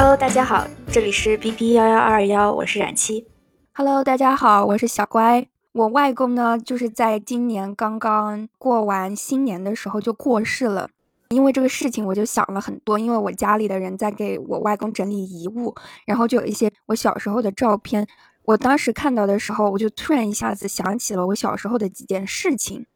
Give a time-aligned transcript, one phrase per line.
[0.00, 3.26] Hello，大家好，这里是 B B 幺幺二幺，我是冉七。
[3.74, 5.48] Hello，大家好，我是小乖。
[5.72, 10.88] 我外公呢，就是在今年刚刚过完新年的时候就过世了。
[11.30, 12.96] 因为这个事情，我就想了很多。
[12.96, 15.74] 因为我家里的人在给我外公整理遗物，
[16.06, 18.06] 然后就有一些我小时候的照片。
[18.44, 22.86] 我当时看到的时候，我就突然一下子想起了我小时候的几件事情。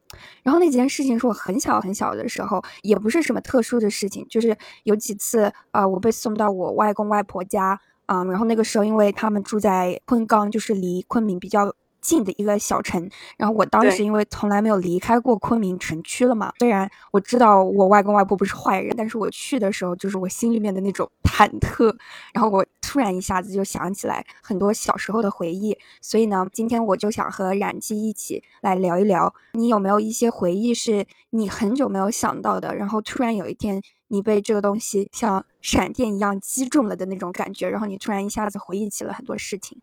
[0.42, 11.74] 然后那几件事情是我很小很小的时候，也不是什么特殊的事情，就是有几次啊，我被送到我外公外婆家，嗯，然后那个时候因为他们住在昆冈，就是离昆明比较。
[12.02, 21.96] 近的一个小城，然后我当时因为从来没有离开过昆明城区了嘛，虽然我知道我外公外婆不是坏人，但是我去的时候就是我心里面的那种忐忑，
[22.34, 39.80] 然后我突然一下子就想起来很多小时候的回忆，所以呢，今天我就想和冉姬一起来聊一聊，你有没有一些回忆是你很久没有想到的，然后突然有一天你被这个东西像闪电一样击中了的那种感觉，然后你突然一下子回忆起了很多事情。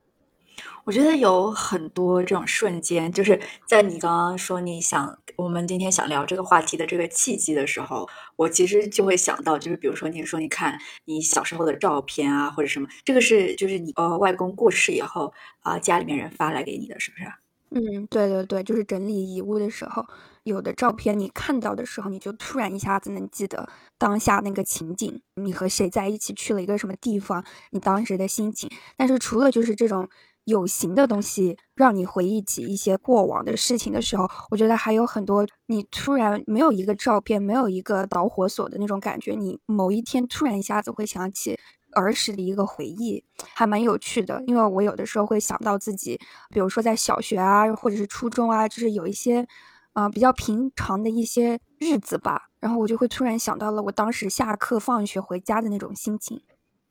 [0.83, 17.25] 我觉得有很多这种瞬间，就是在你刚刚说你想我们今天想聊这个话题的这个契机的时候，我其实就会想到，就是比如说你说你看你小时候的照片啊，或者什么，这个是就是你呃外公过世以后啊，家里面人发来给你的，是不是？
[17.71, 20.03] 嗯，对对对，就是整理遗物的时候，
[20.41, 28.71] 有的照片你看到的时候，你就突然一下子能记得当下那个情景，你和谁在一起去了一个什么地方，你当时的心情。
[28.97, 30.09] 但是除了就是这种。
[30.45, 41.57] 有形的东西让你回忆起一些过往的事情的时候，我觉得还有很多你突然没有一个照片，没有一个导火索的那种感觉，你某一天突然一下子会想起
[41.93, 43.23] 儿时的一个回忆，
[43.53, 44.43] 还蛮有趣的。
[44.47, 49.47] 因为我有的时候会想到自己，比如说在小学啊，或者是初中啊，就是有一些
[49.93, 56.41] 啊比较平常的一些日子吧，然后我就会突然想到了我当时下课放学回家的那种心情。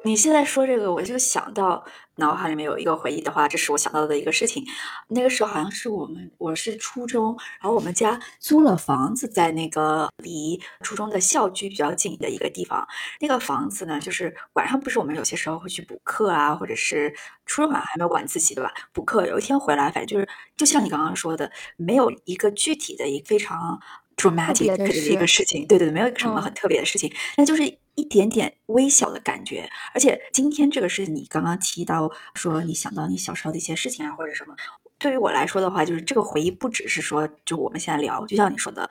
[0.04, 1.84] 你现在说这个，我就想到
[2.16, 4.64] 脑海里面有一个回忆的话，这是我想到的一个事情。
[5.08, 12.86] 那个时候好像是我们，我是初中，然后我们家租了房子在那个离初中的校区比较近的一个地方。
[13.20, 17.12] 那个房子呢，就是晚上不是我们有些时候会去补课啊，或者是
[17.44, 18.72] 初中好像还没有晚自习对吧？
[18.92, 23.80] 补课有一天回来，反正就是就像你刚刚说的，没有一个具体的一个非常
[24.16, 27.78] dramatic 的一个事情，对对对，没有一个什么很特别的事情，那就是。
[27.98, 34.54] 一点点微小的感觉，而且今天这个是你刚刚提到说你想到你小时候的一些事情啊，或者什么。
[34.98, 38.88] 对于我来说的话，就是这个回忆不只是说，就我们现在聊，就像你说的，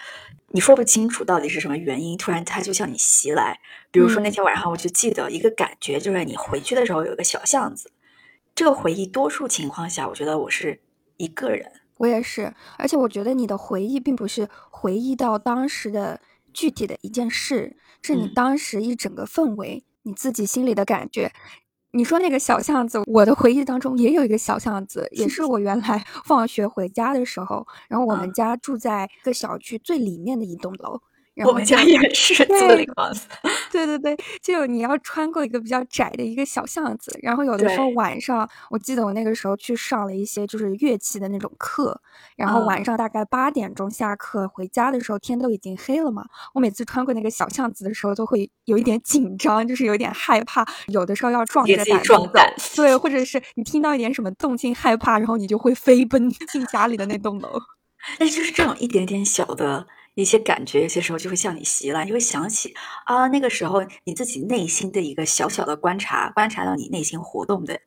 [0.50, 3.58] 你说不清楚到底是什么原因，突然它就向你袭来。
[3.92, 7.92] 比如说那天晚上，我就记得一个感觉，就是你回去的时候有一个小巷子。
[8.54, 10.82] 这个回忆多数情况下，我觉得我是
[11.16, 12.54] 一个人，我也是。
[12.78, 16.20] 而且我觉得你的回忆并不是回忆到当时的
[16.58, 17.78] 具体的一件事。
[18.02, 21.32] 是你当时一整个氛围，你自己心里的感觉。
[21.92, 31.02] 你说那个小巷子，我的回忆当中也有一个小巷子，也是我原来放学回家的时候，然后我们家住在一个小区最里面的一栋楼。
[31.46, 33.28] 我们家也是租的房子，
[33.72, 42.00] 对对对，就你要穿过一个比较窄的一个小巷子，然后有的时候晚上，我记得我那个时候去上了一些就是乐器的那种课，
[42.36, 46.26] 然后晚上大概八点钟下课回家的时候，天都已经黑了嘛。
[46.54, 52.28] 我每次穿过那个小巷子的时候，都会有一点紧张，就是有点害怕，有的时候要壮着胆子走，
[52.76, 57.60] 对，或者是你听到一点什么动静害怕，然后你就会飞奔 进家里的那栋楼。
[58.18, 59.86] 但是就是这种一点点小的。
[60.22, 62.74] 一些感觉，有些时候就会向你袭来，你会想起
[63.06, 67.80] 啊，那个时候你自己内心的一个小小的观察，观察到你内心活动的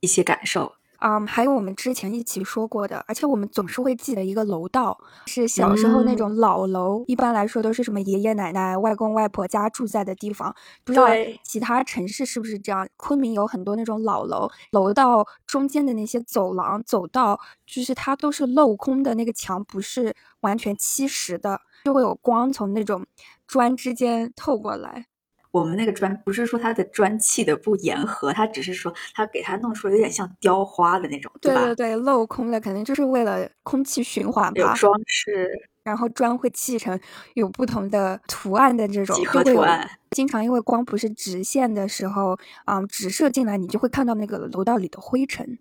[0.00, 0.72] 一些感受。
[0.98, 10.56] 嗯，还有我们之前一起说过的，而且我们总是会记得一个楼道，是小时候那种老楼，一般来说都是什么爷爷奶奶、外公外婆家住在的地方。
[10.84, 11.06] 不知道
[11.44, 12.88] 其他城市是不是这样？
[12.96, 23.06] 昆明有很多那种老楼，楼道中间的那些走廊、走道，就是它都是镂空的，那个墙不是完全漆实的，就会有光从那种
[23.46, 25.06] 砖之间透过来。
[25.52, 31.64] 我们那个砖不是说它的砖砌的不严和，它只是说它给它弄出来有点像雕花的那种，对吧？
[31.66, 34.60] 对对，镂空的肯定就是为了空气循环吧。
[34.60, 35.48] 有装饰，
[35.84, 36.98] 然后砖会砌成
[37.34, 39.88] 有不同的图案的这种几何图案。
[40.10, 45.56] 经常因为光不是直线的时候，嗯，直射进来，你就会看到那个楼道里的灰尘，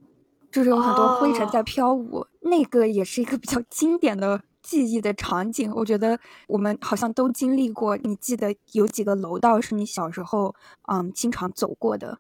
[0.52, 2.26] 就是有很多灰尘在飘舞。
[2.42, 4.42] 那个也是一个比较经典的。
[4.66, 7.96] 记忆的场景，我觉得我们好像都经历过。
[7.98, 10.56] 你记得有几个楼道是你小时候
[10.92, 12.18] 嗯经常走过的？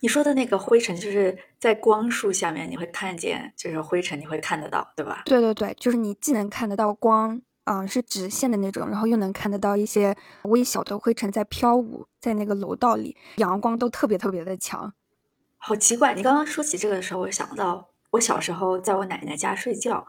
[0.00, 5.22] 你说的那个灰尘，就是在光束下面你会看见，就是灰尘你会看得到，对吧？
[5.26, 14.94] 对对对，就是你既能看得到光，嗯，是直线的那种，然后又能看得到一些微小的灰尘在飘舞，在那个楼道里，阳光都特别特别的强。
[15.58, 20.06] 好奇怪，你刚刚说起这个的时候，我想到我小时候在我奶奶家睡觉。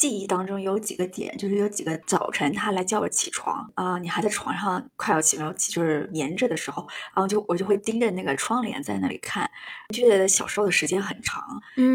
[0.00, 9.50] 记忆当中有几个点，就是有几个早晨，他来叫我起床啊，你还在床上快要起没有起，就是粘着的时候，然后就我就会盯着那个窗帘在那里看，
[9.90, 11.44] 就觉得小时候的时间很长，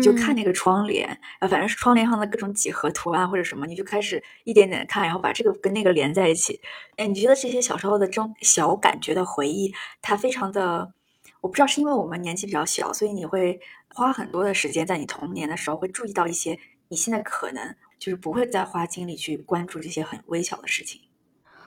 [0.03, 6.61] 就看那个窗帘，啊，反正是窗帘上的各种几何图案或者什么，你就开始一点点看，然后把这个跟那个连在一起。
[6.97, 9.73] 哎，你觉得这些小时候的这种小感觉的回忆，
[10.03, 10.93] 它非常的，
[11.41, 13.59] 我不知道是因为我们年纪比较小，所以你会
[13.95, 16.59] 花很多的时间在你童年的时候会注意到一些
[16.89, 17.75] 你现在可能。
[17.99, 21.01] 就是不会再花精力去关注这些很微小的事情。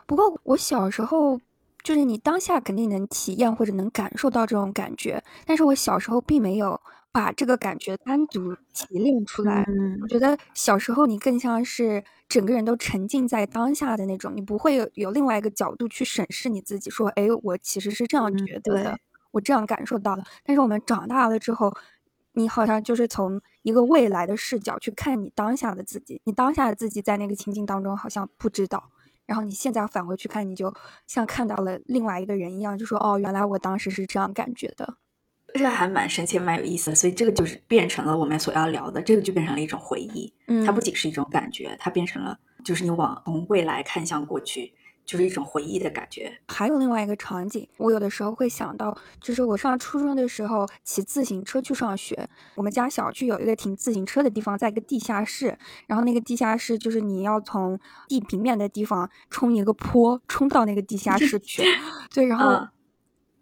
[0.07, 1.39] 不过我小时候，
[1.83, 6.81] 就是你当下肯定能体验或者能感受到这种感觉，但是我小时候并没有
[7.13, 9.65] 把这个感觉单独提炼出来。
[9.69, 18.99] 嗯我觉得小时候你更像是整个人都沉浸在当下的那种，你不会有有另外一个角度去审视你自己，说，哎，我其实是这样觉得的，
[19.33, 20.23] 我这样感受到的。
[20.45, 21.75] 但是我们长大了之后。
[22.39, 28.91] 你好像就是从一个未来的视角去看你当下的自己，你当下的自己在那个情境当中好像不知道，
[29.27, 30.73] 然后你现在返回去看，你就
[31.09, 34.99] 像看到了另外一个人一样，就说哦，原来我当时是这样感觉的，
[35.53, 36.95] 这还蛮神奇、蛮有意思的。
[36.95, 40.33] 所以这个就是变成了我们所要聊的，这个就变成了一种回忆。
[40.47, 44.73] 嗯，它不仅是一种感觉，它变成了就是你往从未来看向过去。
[45.09, 46.31] 就是一种回忆的感觉。
[46.49, 52.29] 还有另外一个场景，我有的时候会想到，就是我上初中的时候骑自行车去上学。
[52.55, 55.57] 我们家小区有一个停自行车的地方，在一个地下室。
[55.87, 61.63] 然后那个地下室就是你要从地平面的地方冲一个坡，冲到那个地下室 去。
[62.13, 62.69] 对，然后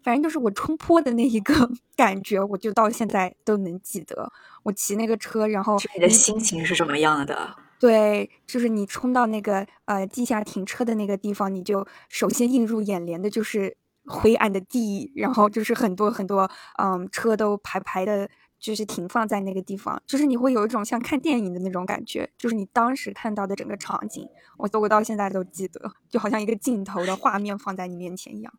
[0.01, 4.31] 反正就是我冲坡的那一个 感觉，我就到现在都能记得。
[4.63, 7.55] 我骑那个车，然后你的心情是什么样的？
[7.79, 16.49] 对，就是你冲到那个呃地下停车的那个地方，你就首先映入眼帘的就是灰暗的地，然后就是很多很多
[16.81, 18.27] 嗯车都排排的，
[18.59, 24.27] 就是停放在那个地方，就是你会有一种像看电影的那种感觉，就是你当时看到的整个场景，
[24.57, 28.51] 我我到现在都记得，就好像一个镜头的画面放在你面前一样。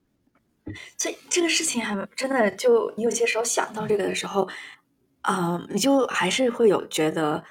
[0.96, 4.46] 所以这个事情还真的就你有些时候想到这个的时候，
[5.22, 7.42] 啊，你就还是会有觉得。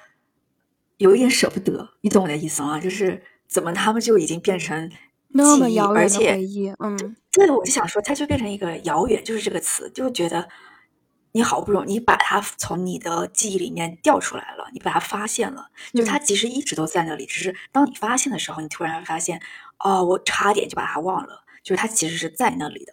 [0.98, 2.78] 有一点舍不得，你懂我的意思吗？
[2.78, 4.90] 就是怎么他们就已经变成
[5.28, 10.48] 那么遥远的回忆，嗯，对，我就想说，它就变成一个遥远，就是这个词，就觉得
[11.32, 19.40] 你好不容易把它从你的记忆里面调出来了，你把它发现了，就它其实一直都在那里，只是当你发现的时候，你突然发现，
[19.78, 22.92] 哦，我差点就把它忘了，就是它其实是在那里的。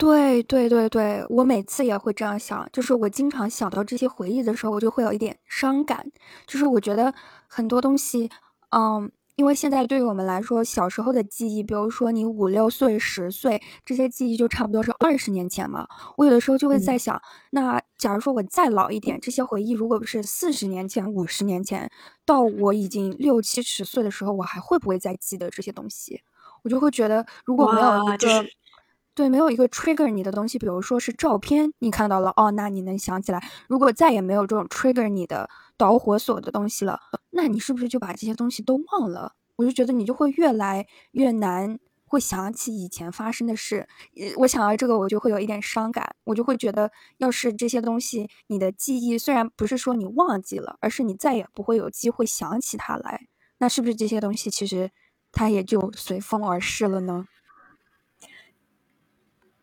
[0.00, 6.10] 对对对对，我每次也会这样想，就是我经常想到这些回忆的时候，我就会有一点伤感。
[6.46, 7.12] 就是我觉得
[7.46, 8.30] 很多东西，
[8.70, 15.86] 嗯，因为现在对于我们来说，小时候的记忆，比如说你五六岁、十岁这些记忆，就差不多是二十年前嘛。
[16.16, 17.20] 我有的时候就会在想，
[17.50, 21.90] 那假如说我再老一点，这些回忆如果不是四十年前、五十年前，
[22.24, 26.22] 到我已经六七十岁的时候，我还会不会再记得这些东西？
[26.62, 28.46] 我就会觉得，如果没有一个。
[29.20, 33.50] 对，没有一个 trigger 你的东西，比如说是照片，你看到了哦，那你能想起来。
[33.68, 35.46] 如果再也没有这种 trigger 你的
[35.76, 39.34] 导火索的东西了，那你是不是就把这些东西都忘了？
[39.56, 43.86] 我就觉得你就会越来越难会想起以前发生的事。
[44.38, 46.16] 我想到这个，我就会有一点伤感。
[46.24, 53.26] 我就会觉得，要是这些东西，你的记忆虽然不是说你忘记了，而是你再也不会有机会想起它来，
[53.58, 54.90] 那是不是这些东西其实
[55.30, 57.26] 它也就随风而逝了呢？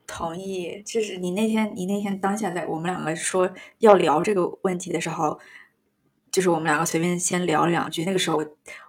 [0.07, 5.37] 同意，就是你那天，你那天当下在我们两个说要聊这个问题的时候，
[6.31, 8.05] 就是我们两个随便先聊了两句。
[8.05, 8.41] 那个时候，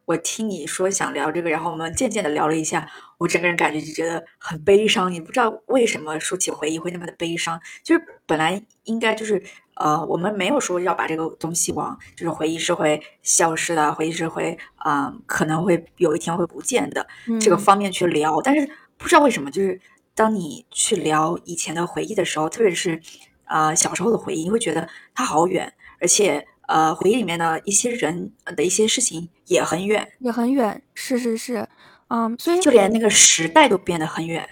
[0.04, 5.12] 我听你说想聊这个，然后我们渐渐的聊了一下，我整个人感觉就觉得很悲伤。
[5.12, 9.42] 你不知道为什么说起回忆会那么的悲伤，就是本来应该就是
[9.74, 17.04] 呃，我们没有说要把这个东西往就是回忆是会消失的，回忆是会啊可能会有一天会不见的
[17.40, 19.80] 这个方面去聊，但是不知道为什么就是。
[20.18, 23.00] 当你去聊以前的回忆的时候，特别是，
[23.44, 31.68] 呃，小时候的回忆，你会觉得它好远，而且，呃，回忆里面的一些人的一些事情也很远，也很远，是是是，
[32.08, 34.48] 嗯，所以就连那个时代都变得很远，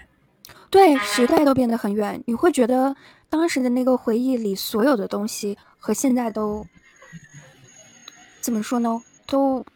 [0.70, 2.94] 对，时代都变得很远，你会觉得
[3.28, 6.64] 当时的那个回忆里所有的东西和现在都
[8.40, 9.02] 怎么说呢？
[9.26, 9.66] 都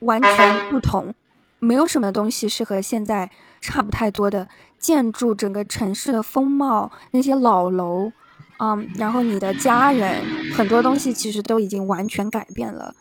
[0.00, 1.14] 完全不同，
[1.58, 4.46] 没有什么东西是和现在差不太多的。
[4.82, 8.12] 建筑整个城市的风貌，那些老楼，
[8.58, 10.22] 嗯，然后你的家人，
[10.52, 12.94] 很多东西其实都已经完全改变了。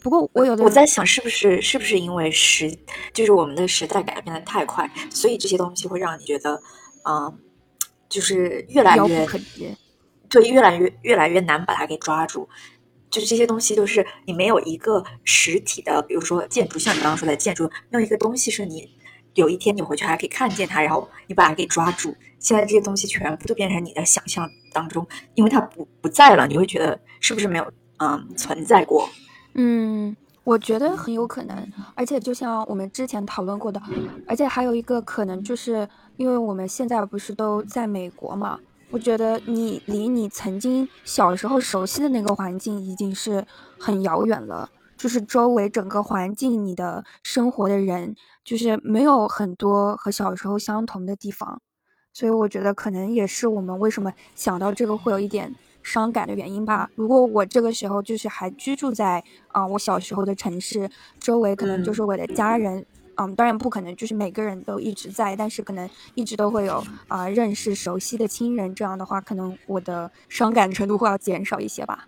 [0.00, 2.72] 不过我有的我在想，是不是是不是因为时，
[3.12, 6.62] 就是我们的时代改变的太快，所以这些东西会让你觉得，
[7.04, 7.36] 嗯，
[8.08, 9.26] 就是越来越
[10.28, 12.48] 对，越来越越来越难把它给抓住。
[13.10, 18.88] 就是这些东西，就是你没有一个实体的，比如说建筑，像你刚刚说的建筑，没有一个东西是你
[19.38, 22.12] 有一天你回去还可以看见它，然后你把它给抓住。
[22.40, 29.08] 现在这些东西全部都变成你的想象当中，因为它不不在了，你会觉得是不是没有嗯存在过？
[29.54, 33.80] 嗯，我觉得很有可能，而且就像我们之前讨论过的，
[34.26, 38.58] 而且还有一个可能，就是因为我们现在不是都在美国嘛，
[38.90, 43.44] 我觉得你离你曾经小时候熟悉的那个环境已经是
[43.78, 48.14] 很遥远了，就是周围整个环境、你的生活的人，
[48.44, 51.62] 就是没有很多和小时候相同的地方，
[52.12, 55.54] 所以我觉得可能也是我们为什么想到这个会有一点。
[55.80, 56.90] 伤感的原因吧。
[56.96, 68.74] 如果我这个时候就是还居住在啊我小时候的城市周围，可能就是我的家人，嗯，当然不可能就是每个人都一直在，但是可能一直都会有啊认识熟悉的亲人。
[68.74, 72.06] 这样的话，可能我的伤感程度会要减少一些吧。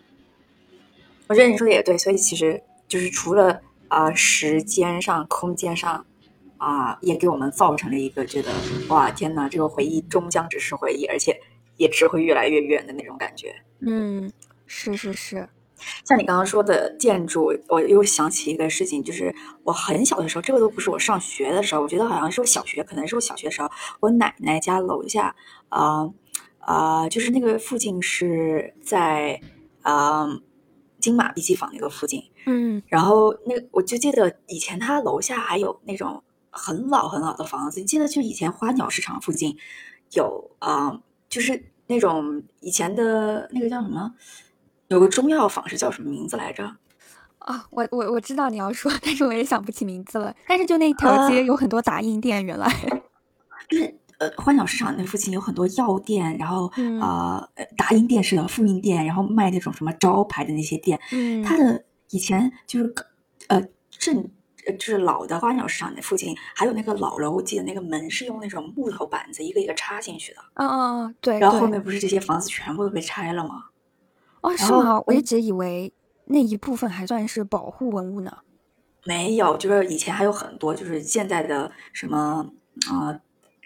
[1.28, 6.04] 我觉得你说的也对，所以其实就是除了啊时间上、空间上
[6.58, 8.50] 啊，也给我们造成了一个觉得
[8.88, 11.40] 哇天哪，这个回忆终将只是回忆，而且。
[11.76, 13.54] 也只会越来越远的那种感觉。
[13.80, 14.30] 嗯，
[14.66, 15.48] 是是是。
[16.04, 23.70] 像你刚刚说的建筑，我又想起一个事情，就是我很小的时候，这个都不是我上学的时候，我觉得好像是我小学，可能是我小学的时候，
[24.00, 25.34] 我奶奶家楼下，
[25.70, 26.06] 啊
[26.58, 29.40] 啊，就是那个附近是在
[29.80, 30.26] 啊
[31.00, 32.22] 金马碧鸡坊那个附近。
[32.46, 32.82] 嗯。
[32.86, 39.56] 然后那我就记得以前他楼下还有那种很老很老的房子，你记得就以前花鸟市场附近
[40.12, 41.00] 有啊。
[41.28, 44.12] 就是那种以前的那个叫什么，
[44.88, 46.64] 有个中药坊是叫什么名字来着？
[47.38, 50.34] 啊，我我我知道你要说，但是我也想不起名字了。
[50.48, 52.68] 但是就那条街有很多打印店，原来
[53.68, 61.00] 就是 呃，花鸟市场那附近有很多药店，然后啊，打印店是的，复印店，然后卖那种什么招牌的那些店。
[61.10, 62.94] 嗯，它的以前就是
[63.48, 63.60] 呃
[63.90, 64.30] 镇。
[64.78, 70.40] 就是老的花鸟市场那附近，还有那个老楼，我记得那个门是用那种木头板子一个一个插进去的。
[70.54, 71.38] 嗯嗯嗯，对。
[71.38, 73.64] 然后后面不是这些房子全部都被拆了吗？
[74.42, 75.02] 哦，是吗？
[75.06, 75.90] 我一直以为
[76.26, 78.30] 那一部分还算是保护文物呢。
[79.06, 82.46] 没有，就是以前还有很多，就是现在的什么
[82.90, 83.18] 啊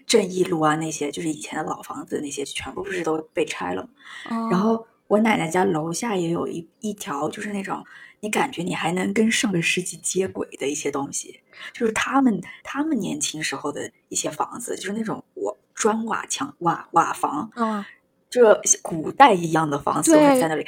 [0.06, 4.48] 正义路啊那些，就是以前的老房子那些，全部不是都被拆了吗？
[4.50, 7.84] 然后我奶奶家楼下也有一一条，就是那种。
[8.20, 11.40] 你感觉你还能跟上个世纪接轨的一些东西，
[11.74, 17.84] 就是他们他们年轻时候的一些房子，就是那种瓦砖瓦墙瓦瓦房，嗯，
[18.30, 20.66] 这古代一样的房子在那里，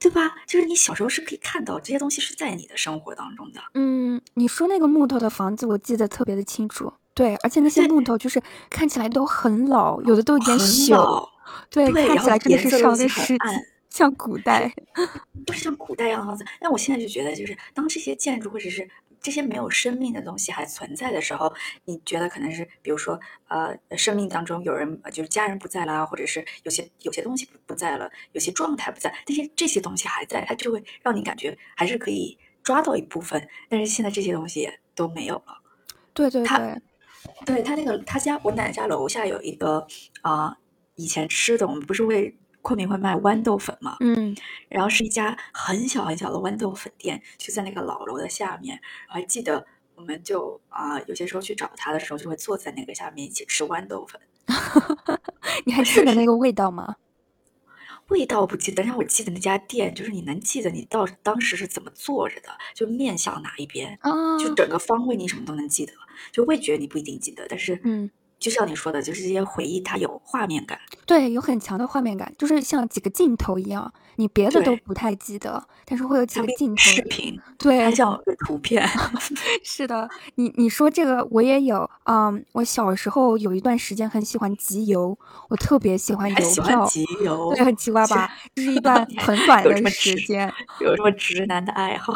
[0.00, 0.34] 对吧？
[0.44, 3.60] 就是你小时候是可以看到这些东西是在你的生活当中的。
[3.74, 6.92] 嗯，你说那个木头的房子，我记得特别的清楚。
[7.18, 11.28] 对，而且那些木头就是看起来都很老，有的都有点朽，
[11.68, 13.38] 对，看起来真的是上个世纪。
[13.90, 14.72] 像古代，
[15.44, 16.44] 不是像古代一样的房子。
[16.60, 18.88] 但我现在就觉得，就是当这些建筑或者是
[19.20, 21.52] 这些没有生命的东西还存在的时候，
[21.86, 33.48] 你觉得可能是，比如说，呃，生命当中有人，就是家人不在了，或者是有些有些东西不在了，有些状态不在，但是这些东西还在，它就会让你感觉还是可以抓到一部分。
[33.68, 35.60] 但是现在这些东西都没有了。
[36.14, 36.82] 对对对，
[37.44, 39.86] 对他那个他家我奶奶家楼下有一个
[40.22, 40.56] 啊，
[40.96, 42.36] 以前吃的，我们不是会。
[42.60, 43.96] 昆明会卖豌豆粉嘛？
[44.00, 44.36] 嗯，
[44.68, 48.78] 然后是一家很小很小的豌豆粉店，就在那个老楼的下面。
[49.08, 54.20] 我还记得，我们就啊，有些时候去找他的时候，就会坐在那个下面一起吃豌豆粉。
[55.64, 56.96] 你还记得那个味道吗？
[58.08, 65.92] 味道不记得，但是我记得那家店，就是你能记得你到当时是怎么坐着的，就面向哪一边啊，就整个方位你什么都能记得，
[66.32, 68.10] 就味觉你不一定记得，但是嗯。
[68.40, 78.86] 就像你说的，就是这些回忆，它有画面感，对，有很强的画面感，就是像几个镜头一样，你别的都不太记得，但是会有几个镜头，视频，对，像图片，
[79.64, 85.16] 是的，你你说这个我也有，嗯，我小时候有一段时间很喜欢集邮，
[85.48, 88.30] 我特别喜欢邮票，集邮，对，很奇怪吧？
[88.54, 92.12] 就是一段很短 的时间， 有什么直男的爱好？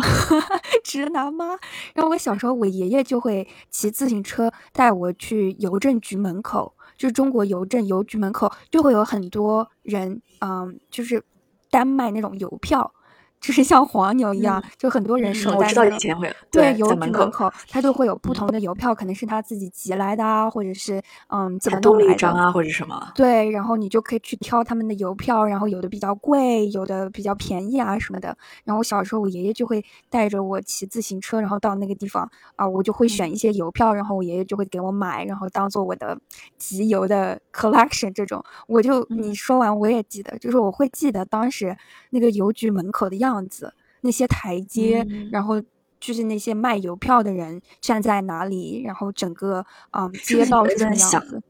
[0.85, 1.59] 直男吗？
[1.95, 5.99] 然后我小时候，我爷爷就会骑自行车带我去邮政。
[6.03, 11.21] 局门口就中国邮政邮局门口，就会有很多人，嗯，就是
[11.69, 12.95] 单卖那种邮票，
[13.43, 15.57] 就是像黄牛一样，就很多人守在。
[15.57, 23.13] 我知道以前会对邮局门口，他就会有不同的邮票，可能是他自己集来的啊，或者是嗯怎么多了一张啊，或者什么。
[23.15, 28.29] 对，然后你就可以去挑他们的邮票，然后有的比较贵，有的比较便宜啊什么的。
[28.65, 36.17] 然后我小时候，我爷爷就会带着我骑自行车，然后到那个地方啊，我就会选一些邮票，然后我爷爷就会给我买，然后当做我的
[36.59, 38.43] 集邮的 collection 这种。
[38.69, 41.77] 我就你说完，我也记得，就是我会记得当时
[42.11, 43.73] 那个邮局门口的样子。
[44.05, 45.63] 那些台阶，然后
[46.01, 51.41] 就是那些卖邮票的人站在哪里，然后整个嗯街道是什么样子，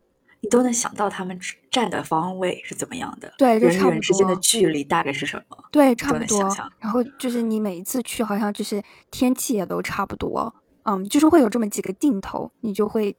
[0.42, 5.56] 你都能想到他们站的方位是怎么样的，对，人与人之间的距离大概是什么？
[5.70, 6.46] 对，差不多。
[6.78, 13.16] 然后就是你每一次去，好像就是天气也都差不多，嗯，就是会有这么几个镜头，你就会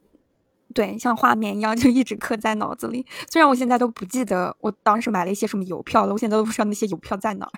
[0.72, 3.04] 对像画面一样就一直刻在脑子里。
[3.28, 7.52] 虽然我现在都不记得我当时买了一些什么邮票了，我现在都不知道那些邮票在哪儿。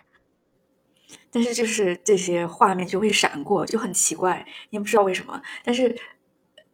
[1.30, 5.40] 但是就是这些画面就会闪过，就很奇怪，也不知道为什么。
[5.64, 5.94] 但是，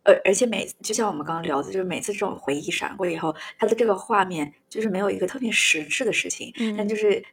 [0.05, 7.25] 呃，而且每就像我们刚刚聊的，就是每次这种回忆闪过以后，它的这个画面就是没有一个特别实质的事情，但就是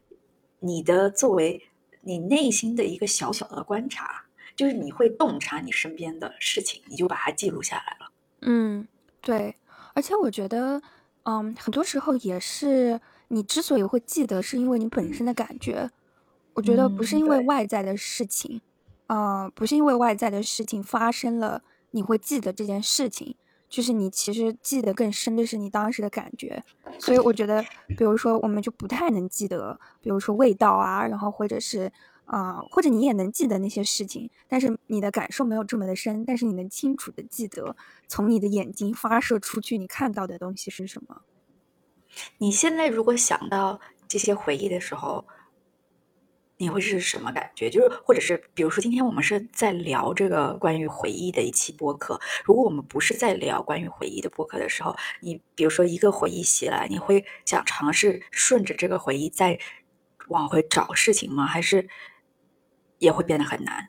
[0.60, 1.62] 你的作为
[2.02, 8.12] 你内心的一个小小的观察，就是你会洞察你身边的事情，你就把它记录下来了。
[8.42, 8.86] 嗯，
[9.20, 9.54] 对。
[9.94, 10.80] 而且我觉得，
[11.24, 15.90] 嗯，很多时候也是你之所以会记得，是因为你本身的感觉。
[16.54, 18.60] 我觉得不是因为外在的事情，
[19.06, 23.36] 啊，不是因为外在的事情发生了，你会记得这件事情，
[23.68, 26.62] 就是你其实记得更深的是你当时的感觉。
[26.98, 27.64] 所以我觉得，
[27.96, 31.90] 比如说我们就不太能记得，比如说味道啊，然后或者是
[32.26, 37.74] 啊，或者你也能记得那些事情，但是你的感受没有这么的深，但是你能清楚的记得
[38.06, 41.22] 从你的眼睛发射出去你看到的东西是什么。
[42.38, 45.24] 你现在如果想到这些回忆的时候。
[46.60, 47.70] 你会是什么感觉？
[47.70, 52.20] 就是，或者是，比如说，今天我们是在聊这个关于回忆的一期播客。
[52.44, 59.58] 如果我们不是在聊关于回忆的播客的时候，你比如说一个回忆袭来，你会想尝试顺着这个回忆再
[60.28, 61.46] 往回找事情吗？
[61.46, 61.88] 还是
[62.98, 63.88] 也会变得很难？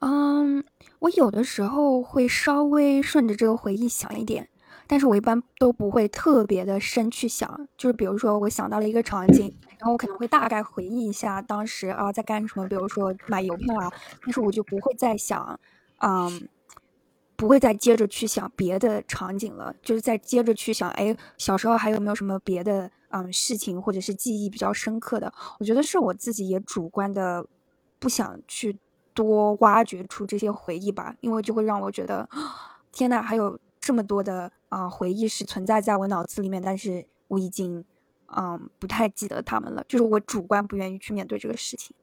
[0.00, 0.64] 嗯，
[1.00, 4.48] 我有的时候会稍微顺着这个回忆想一点。
[4.86, 13.90] 但是我一般都不会特别的深去想，就是比如说我想到了一个场景，然后我可能会大概回忆一下当时啊在干什么，比如说买邮票啊，
[14.22, 15.58] 但是我就不会再想，
[15.98, 16.48] 嗯，
[17.34, 25.32] 不会再接着去想别的场景了，就是再接着去想，哎，小时候还有没有什么别的嗯事情或者是记忆比较深刻的？
[25.58, 27.46] 我觉得是我自己也主观的
[27.98, 28.78] 不想去
[29.14, 32.28] 多挖掘出这些回忆吧，因为就会让我觉得，
[32.92, 34.52] 天呐，还有这么多的。
[34.70, 37.84] 啊，回忆是存在在我脑子里面，但是我已经，
[38.36, 39.84] 嗯，不太记得他们了。
[39.88, 41.94] 就是我主观不愿意去面对这个事情。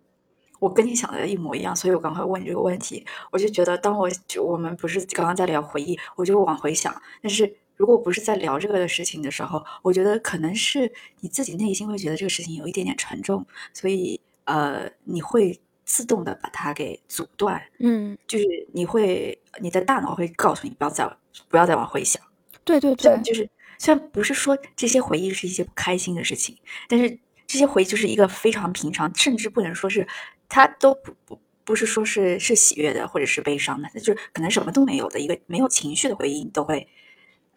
[0.59, 6.99] 我跟你想的一模一样，所以我刚才问你这个问题，我就觉得，当我就我们不是刚刚在聊回忆，我就往回想。
[7.21, 17.61] 但是如果不是在聊这个的事情的时候，我觉得可能是你自己内心会觉得这个事情有一点点沉重，所以呃，你会自动的把它给阻断。
[17.77, 21.07] 嗯，就是你会，你的大脑会告诉你不要再
[21.49, 22.19] 不要再往回想。
[22.63, 30.07] 对对对，就是虽然不是说这些回忆是一些不开心的事情，但是这些回忆就是一个非常平常，甚至不能说是
[30.49, 36.87] 它都不不不是说是是喜悦的或者是悲伤的，那就是可能什么都没有的一个没有情绪的回忆，你都会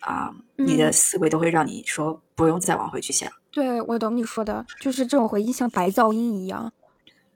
[0.00, 3.30] 啊，你的思维都会让你说不用再往回去想。
[3.50, 6.72] 对，我懂你说的，就是这种回忆像白噪音一样，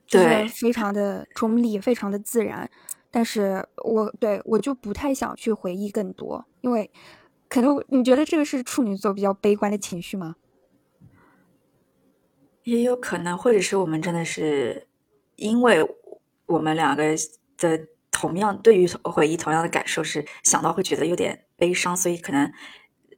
[0.09, 2.69] 对，非常的中立，非常的自然。
[3.11, 6.89] 但是我对我就不太想去回忆更多，因为。
[7.47, 10.35] 可能你觉得这个是处女座比较悲观的情绪吗？
[12.63, 14.87] 也有可能，或者是我们真的是
[15.35, 15.87] 因为
[16.47, 17.15] 我们两个
[17.57, 22.51] 的同样对于回忆同样的感受是想到会觉得有点悲伤，所以可能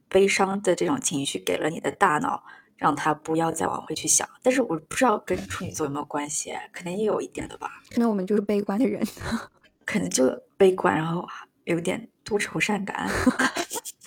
[0.08, 2.44] 悲伤的这种情绪给了你的大脑，
[2.76, 4.28] 让他不要再往回去想。
[4.42, 7.70] 但是我不知道跟处女座有没有关系，可能也有一点的吧。
[7.90, 9.02] 可能我们就是悲观的人，
[9.86, 11.26] 可能就悲观，然后
[11.64, 13.08] 有点多愁善感。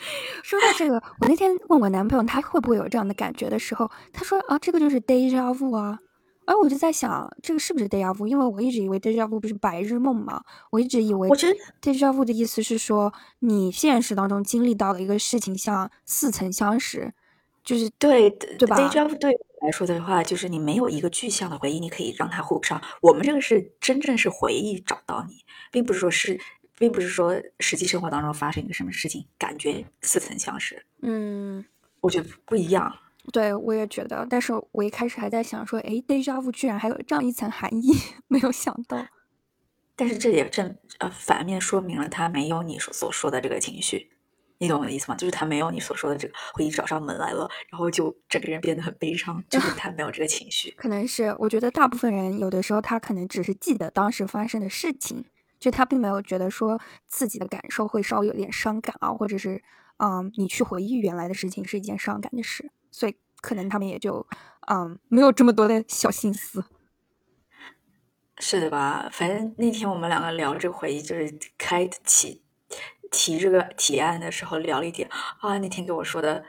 [0.44, 6.00] 说到这个，我那天问我男朋友他会不会有这样的感觉的时候，他说啊，这个就是 deja vu 啊。
[6.48, 8.26] 而我就在想，这个是不是 deja vu？
[8.26, 11.30] 因为我一直以为 deja vu 不是白日梦嘛，我一直以为。
[11.30, 17.14] 我觉得 deja vu 的意思是说，你现实当中经历到的一个事情像似曾相识，
[17.64, 22.82] 就是对对吧？deja vu 对我来说的话，就是你没有一个具象的回忆，你可以让它互上。
[23.02, 26.40] 我们这个是真正是回忆找到你，并不是说是。
[26.82, 30.84] 并不是说实际生活当中发生一个什么事情，感觉似曾相识。
[31.04, 31.64] 嗯，
[32.00, 32.92] 我觉得不一样。
[33.32, 37.94] 对，我也觉得，但是我一开始还在想说，哎，deja vu 居然还有这样一层含义，
[38.28, 39.06] 没有想到。
[39.96, 44.10] 但是这也正呃反面说明了他没有你所所说的这个情绪，
[44.58, 45.16] 你懂我的意思吗？
[45.16, 50.72] 就是他没有你所说的这个回忆找上门来了，然后就整个人变得很悲伤，就是他没有这个情绪。
[50.76, 55.24] 可能是我觉得大部分人有的时候他可能只是记得当时发生的事情，
[55.62, 59.64] 就他并没有觉得说自己的感受会稍微有点伤感啊，或者是
[59.98, 64.26] 嗯，你去回忆原来的事情是一件伤感的事，所以可能他们也就
[64.68, 66.66] 嗯没有这么多的小心思。
[68.40, 69.08] 是的吧？
[69.12, 72.42] 反正那天我们两个聊这个回忆，就是开启
[73.12, 75.08] 提这个提案的时候聊了一点
[75.42, 75.60] 啊。
[75.60, 76.44] 那天给我说的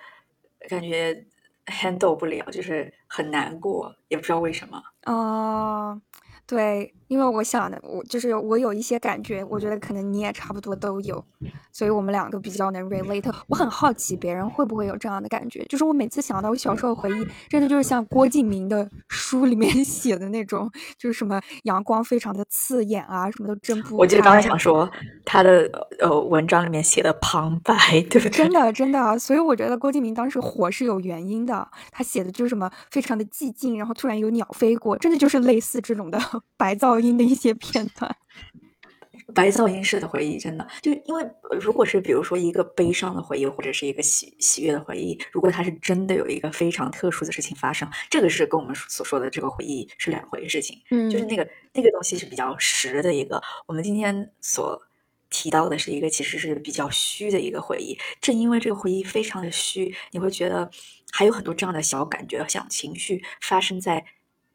[0.70, 1.26] 感觉
[1.66, 4.82] handle 不了，就是很难过，也不知道为什么。
[5.04, 6.00] 哦，
[6.46, 11.24] 对，因为我想的，我就是我有一些感觉，我觉得可能你也差不多都有，
[11.72, 13.32] 所以我们两个比较能 relate。
[13.48, 23.96] 我很好奇别人会不会有这样的感觉，就是我每次想到我小时候回忆，真的就是像郭敬明的书里面 写的那种，就是什么阳光非常的刺眼啊，什么都睁不。
[23.96, 24.90] 我就刚才想说
[25.24, 27.74] 他的呃文章里面写的旁白，
[28.10, 28.30] 对不对？
[28.36, 36.18] 真的真的，所以我觉得郭敬明当时火是有原因的，他写的就是什么非常的寂静，然后突然有鸟飞过，真的就是类似这种的
[36.56, 38.16] 白噪音的一些片段。
[39.34, 41.26] 白噪音式的回忆，真的就因为
[41.58, 50.78] 如果是比如说一个悲伤的回忆，或者是一个喜喜悦的回忆，如果它是真的有一个非常特殊的事情发生，这个是跟我们所说的这个回忆是两回事情。
[50.90, 54.78] 嗯，就是那个那个东西是比较实的一个，我们今天所
[55.30, 57.98] 提到的是一个其实是比较虚的一个回忆。
[58.20, 60.70] 正因为这个回忆非常的虚，你会觉得
[61.10, 64.04] 还有很多这样的小感觉、小情绪发生在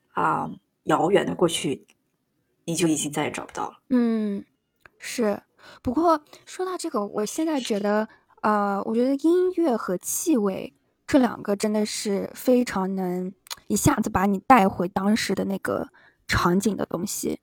[0.10, 0.52] 啊
[0.88, 1.86] 遥远的过去，
[2.66, 3.80] 你就已经再也找不到了。
[3.90, 4.44] 嗯。
[5.00, 5.44] 是，
[5.84, 8.10] 不过说到这个，我现在觉得，
[8.42, 10.74] 呃，我觉得音乐和气味
[11.06, 13.32] 这两个真的是非常能
[13.68, 15.90] 一下子把你带回当时的那个
[16.28, 17.40] 场景的东西。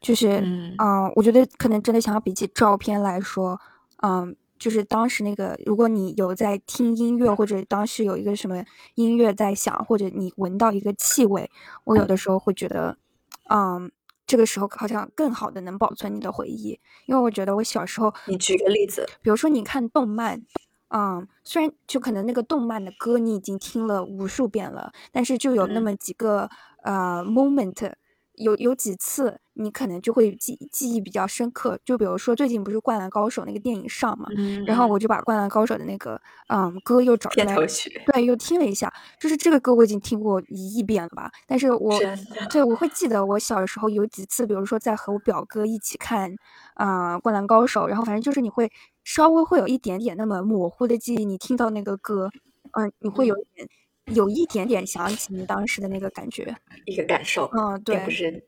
[0.00, 0.40] 就是，
[0.76, 3.60] 嗯，我觉得可能真的想要比起照片来说，
[4.02, 11.50] 嗯，就是当时那个，如果你有在听音乐，或者当时有一个什么音乐在响，或者你闻到一个气味，
[11.84, 12.96] 我有的时候会觉得，
[13.50, 13.90] 嗯。
[14.28, 20.42] 这个时候好像更好的能保存你的回忆，因为我觉得我小时候，你举个例子，比如说你看动漫，
[20.88, 26.50] 嗯，虽然就可能那个动漫的歌你已经听了无数遍了，但是就有那么几个
[26.82, 27.94] 呃 moment。
[28.38, 31.78] 有有几次，你可能就会记记忆比较深刻。
[31.84, 34.28] 就比如说，最近不是《灌篮高手》那个电影上嘛，
[34.66, 37.54] 然后我就把《灌篮高手》的那个嗯歌又找出来，
[38.06, 38.92] 对，又听了一下。
[39.20, 41.30] 就是这个歌我已经听过一亿遍了吧？
[41.46, 41.92] 但是 我
[42.50, 46.34] 对我会记得我小的时候有几次，比如说在和我表哥一起看
[46.74, 48.70] 啊《灌篮高手》，然后反正就是你会
[49.04, 52.30] 稍微会有一点点那么模糊的记忆，你听到那个歌，
[52.72, 53.68] 嗯，你会有一点。
[54.14, 58.44] 有一点点想起你当时的那个感觉，一个感受，嗯，对，不是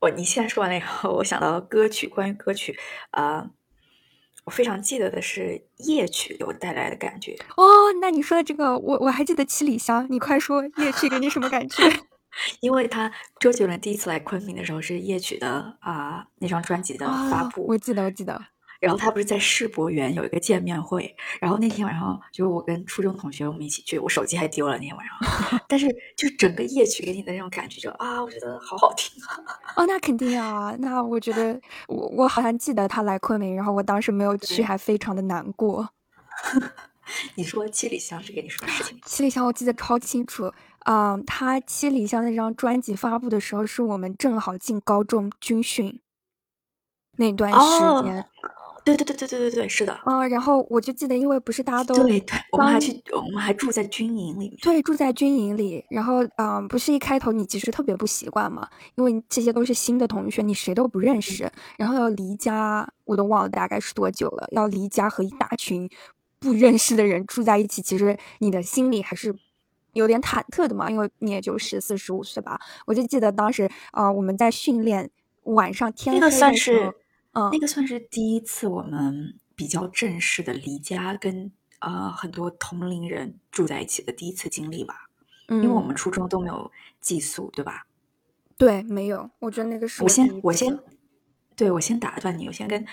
[0.00, 0.10] 我。
[0.10, 2.78] 你现在说完了以后，我想到歌曲，关于歌曲，
[3.10, 3.50] 啊，
[4.44, 7.36] 我非常记得的是夜曲给我带来的感觉。
[7.56, 7.64] 哦，
[8.00, 10.06] 那你说的这个，我我还记得七里香。
[10.10, 11.82] 你快说夜曲给你什么感觉？
[12.60, 18.40] 因为他周杰伦第一次来昆明的时候是夜曲的啊那张专辑的发布，我记得，我记得。
[18.80, 29.36] 然后他不是在世博园有一个见面会，然后那天晚上就是我跟初中同学我们一起去，我手机还丢了那天晚上， 但是就整个夜曲给你的那种感觉就啊，我觉得好好听啊！
[29.76, 35.90] 哦，那肯定啊，那我觉得我我好像记得他来昆明，然后我当时没有去，还非常的难过。
[37.34, 38.98] 你说七里香是给你什么事情？
[39.04, 40.50] 七里香我记得超清楚，
[40.86, 46.00] 嗯，他七里香那张专辑发布的时候，是我们正好进高中军训
[47.18, 47.58] 那段时
[48.04, 48.24] 间。
[48.96, 49.98] 对对对对对对对，是的。
[50.06, 54.56] 嗯，然后我就记得，因为不是大家都对对，我们还去，我们还住在军营里面。
[54.60, 55.84] 对，住在军营里。
[55.90, 61.50] 然后，嗯，不是一开头你其实特别不习惯嘛，因为这些都是新的同学，你谁都不认识。
[61.76, 64.48] 然后要离家，我都忘了大概是多久了。
[64.52, 65.88] 要离家和一大群
[66.38, 69.34] 不认识的人住在一起，其实你的心里还是
[69.92, 72.60] 有点忐忑的嘛，因为你也就十四十五岁吧。
[72.86, 75.10] 我就记得当时，啊，我们在训练，
[75.44, 76.92] 晚上天黑的时候。
[77.32, 85.08] 嗯，那个算是第一次我们比较正式的离家，跟呃很多同龄人住在一起的第一次经历吧。
[85.48, 87.86] 嗯，因为我们初中都没有寄宿，对吧？
[88.56, 89.30] 对，没有。
[89.38, 90.78] 我觉得那个是我先我先，
[91.56, 92.84] 对我先打断你，我先跟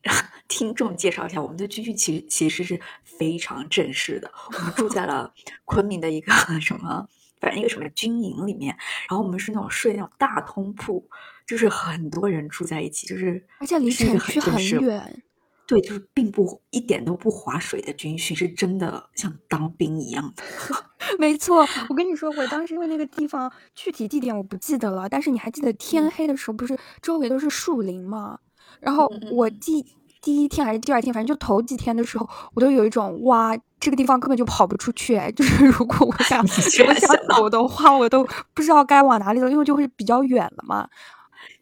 [0.48, 4.32] 听众介绍一下，我们的军训其实其实是非常正式的。
[4.52, 5.32] 我们住在了
[5.64, 7.08] 昆明的一个 什么，
[7.40, 8.76] 反正一个什么军营里面，
[9.08, 11.08] 然后我们是那种睡那种大通铺。
[11.50, 15.22] 就是很多人住在一起，就是而且离城区很远。
[15.66, 20.44] 对，就是并不一点都不划水的军训，是真的像当兵一样的。
[21.18, 28.38] 没错，我跟你说，我当时因为那个地方具体地点我不记得了，但是你还记得天黑的时候，不是周围都是树林吗？
[28.78, 29.84] 然后我第
[30.22, 35.20] 第一天还是第二天，反正就头几天的时候，我都有一种哇，这个地方根本就跑不出去。
[35.36, 40.88] 就是 如果我 想我想走的话，我都不知道该往哪里走，因为就会比较远了嘛。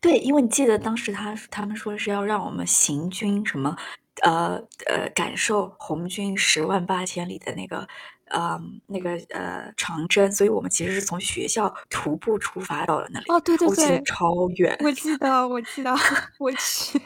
[0.01, 3.77] 对，因为你记得当时他他们说是要让我们行军什么，
[4.23, 7.87] 呃呃，感受红军十万八千里的那个
[8.27, 13.27] 呃那个呃长征，所以我们其实是从学校徒步出发到了那里。
[13.29, 14.77] 哦，对对对，超远。
[14.85, 15.95] 我记得，我记得，
[16.39, 17.01] 我去，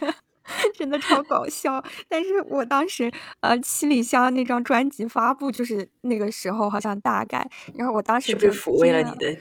[0.75, 1.83] 真的超搞笑。
[2.09, 9.39] 但是我当时呃七里香那张专辑发布就是那个时候，好像大概，然后我当时是不是抚慰了你的？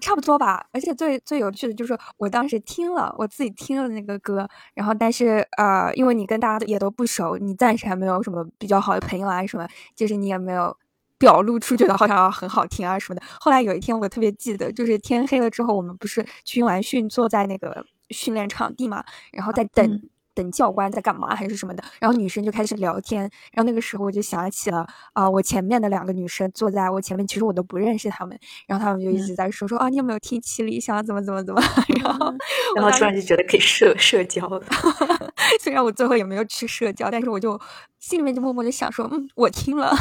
[0.00, 10.76] 差不多吧，而且最最有趣的就是我当时听了，我自己听了那个歌，然后但是呃，因为你跟大家也都不熟，你暂时还没有什么比较好的朋友啊什么，就是你也没有
[11.18, 13.22] 表露出觉得好像很好听啊什么的。
[13.40, 20.02] 后来有一天我特别记得，就是天黑了之后，我们不是军完训坐在那个训练场地嘛，然后在等。
[20.40, 23.20] 等教官在干嘛还是什么的，然后女生就开始聊天，
[23.52, 31.60] 然后那个时候我就想起了啊，我前面的两个女生坐在我前面，其实我都不认识她们，然后她们就一直在说说啊，你有没有听七里香怎么怎么怎么，
[32.02, 32.34] 然后
[32.74, 34.64] 然后突然就觉得可以社社交了，
[35.60, 37.60] 虽然我最后也没有去社交，但是我就
[37.98, 39.94] 心里面就默默的想说，嗯，我听了，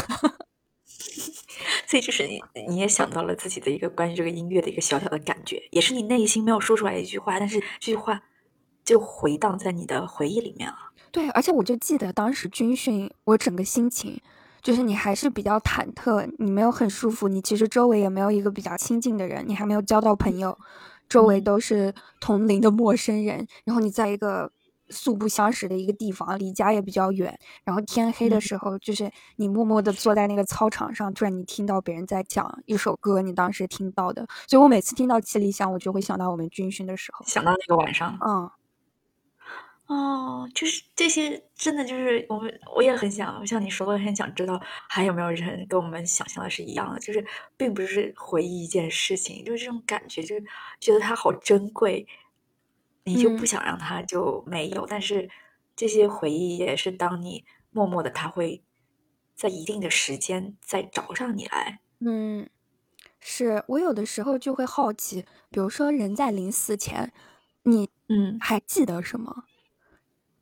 [1.86, 8.22] 所以就是你你也想到了自己的一个关于这个音乐的一个小小的感觉，也是你内心没有说出来一句话，但是这句话。
[8.84, 10.76] 就回荡在你的回忆里面了。
[11.12, 14.22] 对，而且我就记得当时军训，我整个心情
[14.62, 20.56] 就是你还是比较忐忑，你没有很舒服，你其实周围也没有一个比较亲近的人，你还没有交到朋友，
[21.08, 24.52] 周围都是同龄的陌生人，然后你在一个
[24.90, 38.52] 素不相识的一个地方，离家也比较远，然后天黑的时候，就是你默默的坐在那个操场上，突然你听到别人在讲一首歌，你当时听到的，所以我每次听到《七里香》，我就会想到我们军训的时候，想到那个晚上，嗯。
[39.90, 47.26] 哦，就是这些，真的就是我们，我也很想像你说的，很想知道还有没有人跟我们想象的是一样的，就是
[47.58, 50.46] 并不是回忆一件事情，就是这种感觉，就是
[50.80, 52.06] 觉得它好珍贵，
[53.04, 54.86] 你就不想让它就没有。
[54.86, 55.28] 但是
[55.76, 58.62] 这些回忆也是当你默默的，它会
[59.34, 61.80] 在一定的时间再找上你来。
[62.02, 62.48] 嗯，
[63.20, 67.12] 是我有的时候就会好奇，比如说人在临死前，
[67.64, 69.46] 你嗯还记得什么？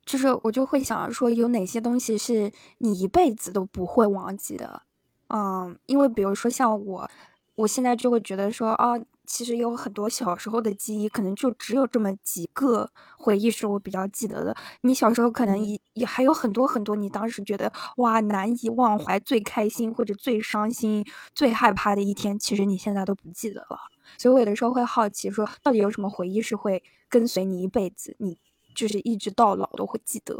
[0.07, 4.81] 就是我就会想说，有哪些东西是你一辈子都不会忘记的，
[5.27, 7.09] 嗯，因为比如说像我，
[7.55, 8.93] 我现在就会觉得说，啊，
[9.25, 14.55] 其实有很多小时候的记忆，可能就只有这么几个回忆是我比较记得的。
[14.83, 23.77] 你小时候可能也也还有很多很多，你当时觉得哇难以忘怀、最开心或者最伤心、最害怕的一天，其实你现在都不记得了。
[24.17, 28.15] 所以我有的时候会好奇说，到底有什么回忆是会跟随你一辈子？
[28.19, 28.37] 你。
[28.77, 30.37] 就是一直到老都会记得，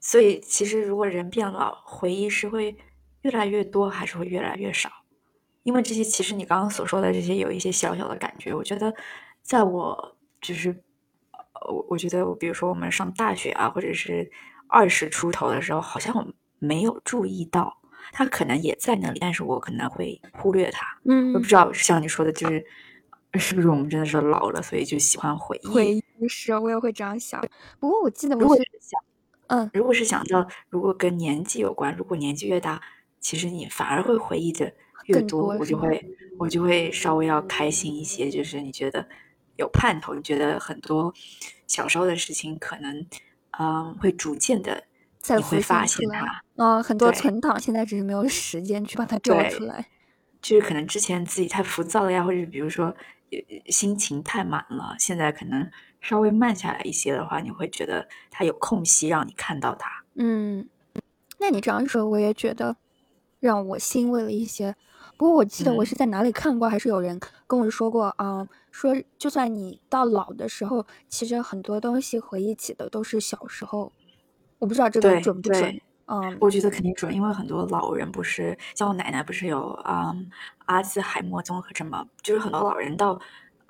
[0.00, 2.74] 所以其实如果人变老，回忆是会
[3.20, 4.90] 越来越多，还是会越来越少？
[5.62, 8.94] 因为这些其实你刚刚所说的这些有一些小小的感觉，我觉得
[9.42, 10.82] 在我就是
[11.68, 14.32] 我我觉得，比如说我们上大学啊，或者是
[14.66, 16.26] 二十出头的时候，好像我
[16.58, 17.76] 没有注意到，
[18.12, 20.86] 他可能也在那里，但是我可能会忽略他。
[21.04, 22.64] 嗯，我不知道像你说的，就是
[23.34, 25.68] 是不是我们真的是老了，所以就喜欢回忆。
[25.68, 26.01] 回忆。
[26.28, 27.40] 是，我也会这样想。
[27.78, 29.00] 不过我记得，如果是想，
[29.48, 32.80] 嗯，如果是想到，如果跟年纪有关，如果年纪越大，
[33.20, 34.72] 其实你反而会回忆的
[35.06, 36.02] 越多，我就会
[36.38, 38.30] 我就会稍微要开心一些。
[38.30, 39.06] 就是你觉得
[39.56, 41.12] 有盼头，你觉得很多
[41.66, 43.06] 小时候的事情，可能
[43.58, 44.84] 嗯会逐渐的
[45.36, 46.42] 你会发现它。
[46.56, 49.86] 嗯，很多存档，现在只是没有时间去把它调出来。
[50.40, 52.96] 就是可能之前自己太浮躁了呀，或者比如说
[53.66, 55.70] 心情太满了，现在可能。
[56.02, 59.88] 稍微慢下来一些的话，你会觉得它有空隙让你看到它。
[60.16, 60.68] 嗯，
[61.38, 62.76] 那你这样说，我也觉得
[63.40, 64.74] 让我欣慰了一些。
[65.16, 73.92] 不过我记得我是在哪里看过，还是有人跟我说过啊，说就算你到老的时候，其实很多东西回忆起的都是小时候。
[74.58, 75.80] 我不知道这个准不准。
[76.06, 80.12] 嗯，我觉得肯定准，因为很多老人不是像我奶奶，不是有啊
[80.66, 82.04] 阿兹海默综合症吗？
[82.22, 83.20] 就是很多老人到。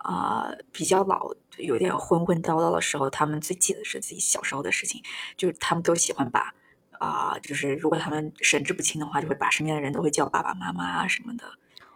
[0.03, 5.03] 啊，比较老，有点昏昏叨叨的时候，他们最记得是自己小时候的事情，
[5.37, 6.55] 就是他们都喜欢把
[6.99, 11.45] 啊，就是如果他们神志不清的话，就会把身边的人都会叫爸爸妈妈啊什么的。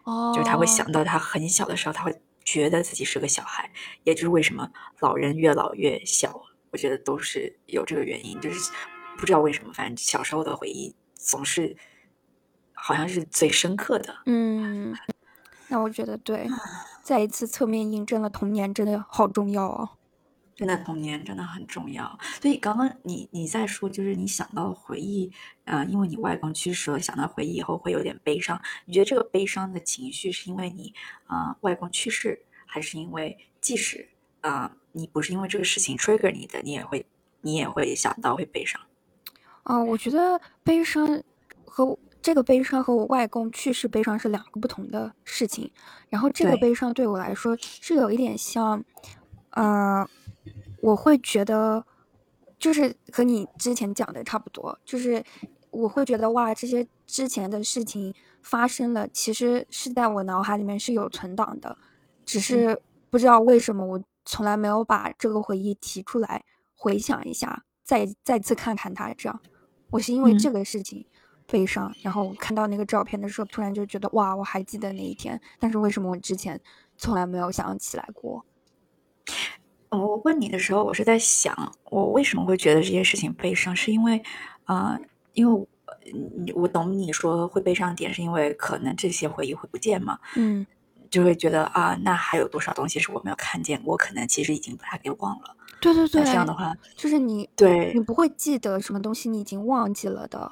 [0.04, 3.70] 哦，就是他会想到他很小的时候，他会觉得自己是个小孩，
[4.04, 8.70] 也就是为什么老人越老越小，我觉得都是有这个原因，就是
[9.18, 11.76] 不知道为什么，反正小时候的回忆总是
[12.72, 14.14] 好像是最深刻的。
[14.26, 14.96] 嗯，
[15.68, 16.48] 那我觉得对，
[17.02, 19.90] 再一次侧面印证了童年真的好重要哦。
[20.54, 25.30] 真的童年真的很重要，所以刚刚你你在说，就是你想到回忆，
[25.64, 28.58] 呃，因为你外公去世了，想到回忆以后会有点悲伤。
[28.86, 30.94] 你觉得这个悲伤的情绪是因为你
[31.26, 34.08] 啊外公去世，还是因为即使
[34.40, 37.04] 啊你不是因为这个事情 trigger 你的，你也会
[37.42, 38.80] 你也会想到会悲伤？
[39.64, 41.22] 啊，我觉得悲伤
[41.66, 45.70] 和这个悲伤和我外公去世悲伤是两个不同的事情。
[46.08, 48.84] 然后这个悲伤对我来说是有一点像，
[49.50, 50.04] 呃。
[50.82, 51.84] 我会觉得，
[52.58, 55.22] 就是和你之前讲的差不多，就是
[55.70, 58.12] 我会觉得哇，这些之前的事情
[58.42, 61.78] 发生了，其实是在我脑海里面是有存档的，
[62.24, 69.14] 只是不知道为什么我从来没有把这个回忆提出来回想一下，再再次看看它。
[69.14, 69.40] 这样，
[69.90, 71.06] 我是因为这个事情
[71.46, 76.60] 悲伤，然后看到那个照片的时候，突然就觉得哇，我还记得那一天，但是为什么我之前
[76.96, 78.44] 从来没有想起来过？
[79.90, 83.74] 我问你的时候，我是在想，我为什么会觉得这些事情悲伤？
[83.74, 84.20] 是因为，
[84.64, 84.98] 啊，
[85.32, 85.66] 因为
[86.54, 90.18] 我懂你说会悲伤点，是因为可能这些回忆会不见嘛？
[90.34, 90.66] 嗯，
[91.08, 93.80] 就会觉得啊，那还有多少东西是我没有看见？
[93.84, 95.56] 我可能其实已经把它给忘了。
[95.80, 100.50] 对对对，这样的话，就是你对你不会记得什么东西，你已经忘记了的。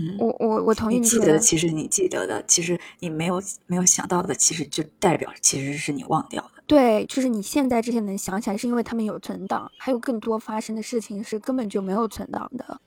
[0.00, 6.62] 嗯，我我我同意你记得，其实你记得的，其实你没有没有想到的，其实就代表其实是你忘掉的。
[6.66, 12.80] 对，就是你现在这些能想起来，是因为他们有存档，还有更多发生的事情是根本就没有存档的，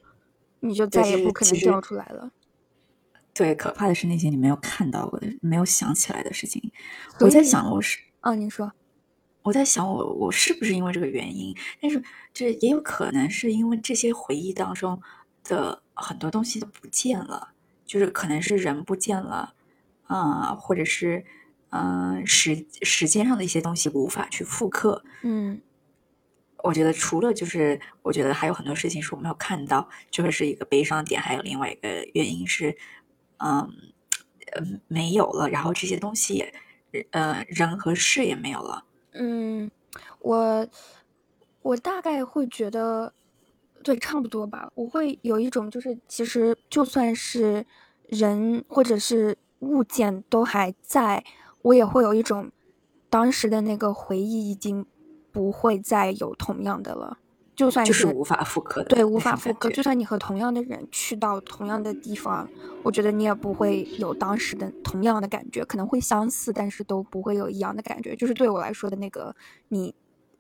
[0.62, 2.32] 你就再也不可能调出来了。
[3.34, 6.72] 对，可怕的是那些你没有看到过的、没有想起来的事情。
[7.20, 8.72] 我在想，我是啊，你说，
[9.42, 11.54] 我在想，我我是不是因为这个原因？
[11.82, 12.02] 但是
[12.34, 15.02] 这也有可能是因为这些回忆当中
[15.44, 17.50] 的很多东西都不见了，
[17.86, 19.54] 就是可能是人不见了，
[20.04, 21.26] 啊，或者是。
[21.76, 25.04] 嗯，时时间上的一些东西无法去复刻。
[25.24, 25.60] 嗯，
[26.58, 31.20] 我觉得除了就是，我觉得还有很多事情是我没有看到，这个是一个悲伤点。
[31.20, 32.78] 还有另外一个原因是，
[33.38, 33.68] 嗯，
[34.52, 36.36] 呃，没有了，然后这些东西
[36.92, 38.86] 也，呃，人和事也没有了。
[39.14, 39.72] 嗯，
[40.20, 40.68] 我
[41.64, 43.16] 我大概会觉得，
[43.84, 44.68] 对，差不多吧。
[44.74, 47.64] 我会有一种就是，其实就算是
[48.08, 51.24] 人或者是物件都还在。
[51.62, 52.52] 我也会有一种，
[53.10, 54.86] 当时的那个回忆已经
[55.32, 57.18] 不会再有同样的了，
[57.56, 59.70] 就算是无法复刻的，对，无法复刻。
[59.70, 62.50] 就算你和同样的人去到同样的地方，
[62.84, 68.14] 我觉得你也不会有当时的同样的感觉，可能会相似，但是都不会有一样的感觉。
[68.14, 69.34] 就是对我来说的那个，
[69.70, 69.96] 你，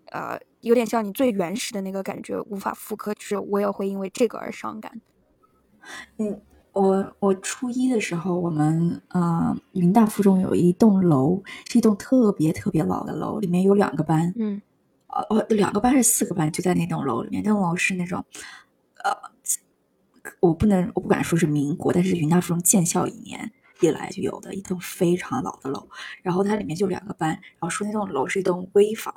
[0.07, 4.99] 呃，有点像你最原始的那个感觉无法复刻，就是我也会因为这个而伤感。
[6.17, 6.41] 嗯。
[6.73, 14.59] 我我初一的时候，我们呃云大附中有一栋楼，是一栋特别特别老的楼，里面有两个班，嗯，
[15.29, 17.43] 呃，两个班还是四个班，就在那栋楼里面。
[17.43, 18.25] 那栋楼是那种，
[19.03, 19.15] 呃，
[20.39, 23.51] 我不能，我不敢说是民国，但是云大附中建校一年。
[23.87, 25.87] 以来就有的一栋非常老的楼，
[26.21, 29.13] 然后它里面就两个班，然后说那栋楼是一栋危房，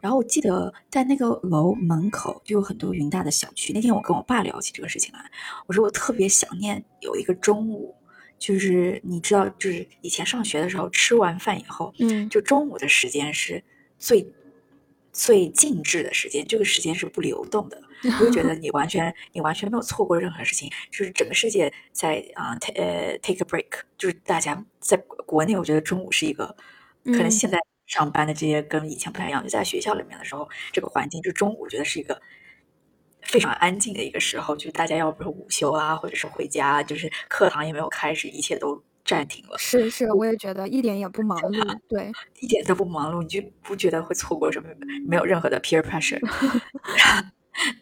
[0.00, 3.72] 然后我记得在那个楼门口就有很多云大的小区。
[3.72, 5.30] 那天我跟我爸聊起这个事情来，
[5.66, 7.94] 我说我特别想念有一个中午，
[8.38, 13.62] 就是你知道，就是以前上学的时候吃完饭以后，嗯，就中午的时间是
[13.98, 14.26] 最。
[15.12, 17.80] 最静止的时间，这个时间是不流动的。
[18.04, 26.56] 我会觉得你完全，你完全没有错过任何事情，就是整个世界在啊，take 呃 take a break，就是大家在国内，我觉得中午是一个，
[27.04, 29.42] 可能现在上班的这些跟以前不太一样。
[29.42, 32.20] 就在学校里面的时候，这个环境就中午，我觉得是一个
[33.22, 38.82] 非常安静的一个时候，就是大家要不是午休啊，或者是回家，就是课堂也没有开始，一切都。
[39.04, 42.10] 暂停了，是是，我也觉得一点也不忙碌，对，
[42.40, 44.68] 一点都不忙碌，你就不觉得会错过什么？
[45.06, 46.20] 没有任何的 peer pressure。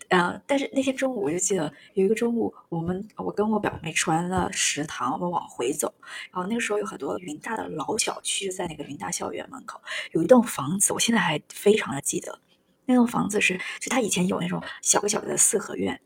[0.09, 5.94] 嗯，但是那天中午我就记得有一个中午，我们我跟我表妹吃完了食堂，我们往回走，
[6.33, 9.80] 然后那个时候有很多云大的老小区在那个云大校园门口，
[10.12, 12.40] 有一栋房子，我现在还非常的记得，
[12.87, 16.00] 那栋房子是就他以前有那种小个小的四合院。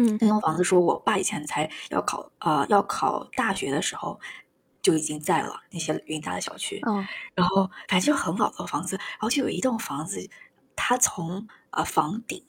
[0.00, 4.18] 嗯，那栋房子说，我爸以前才要考呃要考大学的时候
[4.80, 6.80] 就已经在了那些云大的小区。
[6.86, 10.28] 嗯，然后反正就很老的房子，然后就有一栋房子，
[10.74, 12.42] 它从呃房顶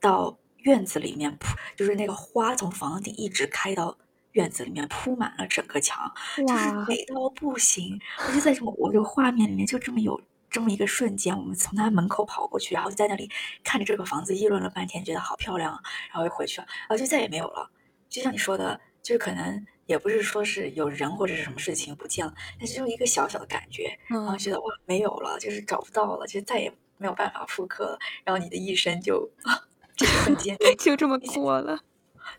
[0.00, 3.96] 到院子里面铺，就是那个花从房顶一直开到
[4.32, 7.98] 院子里面，铺满了整个墙，就是美到不行。
[8.26, 10.20] 我就在这么我这个画面里面就这么有
[10.50, 13.30] 这么一个瞬间，我们从他门口跑过去，然后在那里
[13.62, 15.72] 看着这个房子议论了半天，觉得好漂亮，
[16.08, 17.70] 然后又回去了，然后就再也没有了。
[18.08, 29.60] 就像你说的，就是可能也不是说是有人或者是什么事情不见了，但是就一个小小的感觉，然后觉得哇没有了，就是找不到了，就再也没有办法复刻了，然后你的一生就啊
[29.94, 31.80] 这个瞬间 就这么过了。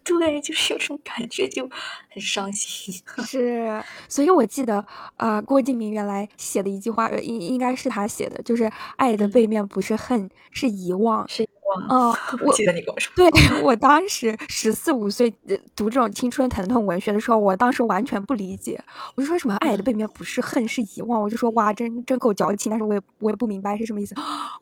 [0.04, 1.70] 对，就是有这种感觉，就
[2.12, 2.94] 很伤心。
[3.26, 4.86] 是，所以我记得，
[5.18, 11.49] 啊，郭敬明原来写的一句话，应应该是他写的，就是“爱的背面不是恨，是遗忘。”是。
[11.90, 12.16] 哦，
[12.46, 15.30] 我记得你跟我说，对我当时十四五岁
[15.76, 18.82] 读这种青春疼痛文学的时候，我当时完全不理解，
[19.16, 24.16] 我就说什么爱的背面不是恨是遗忘，我就说哇，真真够矫情，但是我也我也不明白是什么意思，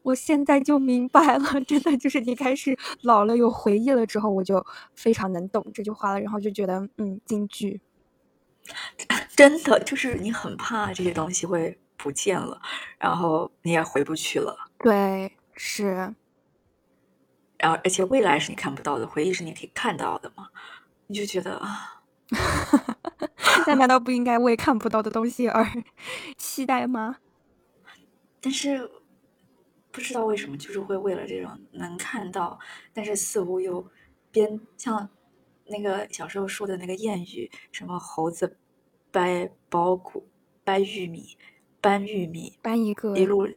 [0.04, 7.80] 我现在就明白了，真的就是你开始老了有回忆了之后，我就非常能懂这句话了，然后就觉得嗯，京剧，
[9.36, 12.60] 真的就是你很怕这些东西会不见了，
[12.98, 16.14] 然后你也回不去了，对，是。
[17.58, 20.50] 然后，而且未来是你看不到的，回忆是你可以看到的嘛？
[21.08, 22.04] 你就觉得啊，
[23.66, 25.66] 那难道不应该为看不到的东西而
[26.38, 27.18] 期待吗？
[28.40, 28.92] 但是
[29.92, 32.60] 不知道为什么，就是会为了这种能看到，
[32.94, 33.86] 但是似乎又
[34.32, 35.10] 边像
[35.66, 38.58] 那个小时候说的那个谚语，什么猴子
[39.12, 40.28] 掰苞谷、
[40.64, 41.38] 掰玉米、
[41.82, 43.48] 搬玉米，搬一个一路。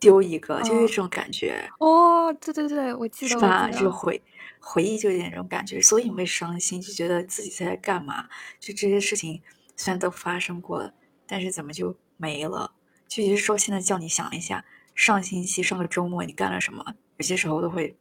[0.00, 3.70] 丢一个，就是这种感觉哦，对对对，我记得是吧？
[3.70, 4.20] 就回
[4.58, 8.26] 回忆就有点这种感觉，所以你会伤心，就觉得自己在干嘛？
[8.58, 9.40] 就这些事情
[9.76, 10.92] 虽然都发生过了，
[11.26, 12.72] 但是怎么就没了？
[13.06, 16.94] 就有些时候现在叫你想一下，上星期上个周末你干了什么？
[17.18, 17.96] 有些时候都会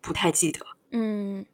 [0.00, 0.60] 不太记得。
[0.90, 1.46] 嗯。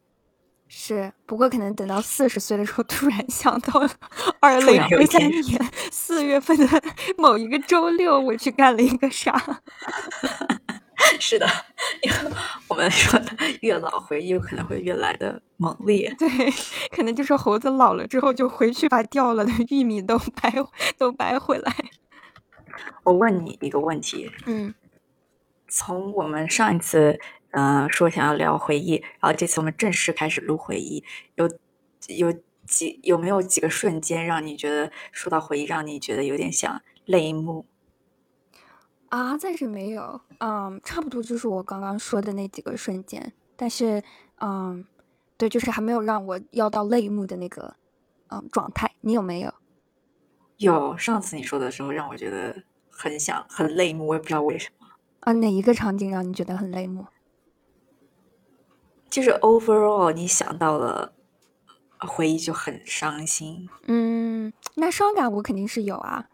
[0.73, 3.91] 是，不过可能等到四十岁的时候，突然想到了
[4.39, 6.83] 二零二三年四月份的
[7.19, 9.61] 某一个周六，我去干了一个啥？
[11.19, 11.47] 是的，
[12.03, 12.19] 因为
[12.69, 16.15] 我们说的越老，回忆可能会越来的猛烈。
[16.17, 16.29] 对，
[16.95, 20.55] 可能就是猴子老了之后，就回去把掉了的玉米都掰
[20.97, 21.75] 都掰回来。
[23.03, 24.73] 我问你一个问题，嗯，
[25.67, 27.19] 从我们上一次。
[27.53, 31.03] 嗯，说想要聊回忆，然后这次我们正式开始录回忆，
[31.35, 31.51] 有
[32.09, 32.33] 有
[32.67, 37.67] 几有没有几个瞬间让你觉得说到回忆，让你觉得有点想泪目？
[39.09, 44.05] 啊，暂时没有，嗯，差不多就是我刚刚说的那几个瞬间，但是，
[44.41, 44.87] 嗯，
[45.37, 47.75] 对，就是还没有让我要到泪目的那个，
[48.29, 48.93] 嗯，状态。
[49.01, 49.53] 你有没有？
[50.59, 54.87] 有，上次你说的时候让我觉得很想很泪目，我也不知道为什么。
[55.21, 57.05] 啊，哪一个场景让你觉得很泪目？
[59.11, 61.13] 就是 overall，你想到了
[61.99, 63.69] 回忆就很伤心。
[63.87, 66.25] 嗯，那伤感我肯定是有啊，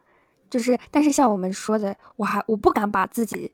[0.50, 3.52] 就是但是像我们说的，我还我不敢把自己，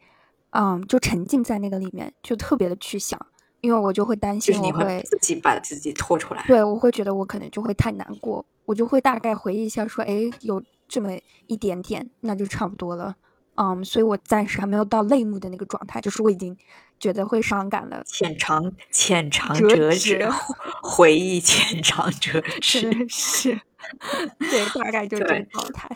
[0.51, 3.19] 嗯，就沉浸在那个里面，就特别的去想，
[3.61, 6.45] 因为我就会担心我会自己把自己拖出来。
[6.47, 11.11] 对，我会觉得我可能就会太难过，我就会大概回忆一下，说，哎，有这么
[11.47, 13.15] 一点点，那就差不多了。
[13.55, 16.57] 嗯，所以我暂时还没有到泪目的那个状态，就是我已经
[17.03, 18.03] 觉得会伤感的。
[18.07, 20.27] 浅尝浅尝辄止，
[20.83, 23.61] 回忆浅尝辄止，是，
[24.39, 25.89] 对，大概就这个状态。